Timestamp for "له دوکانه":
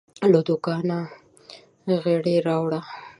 0.31-0.99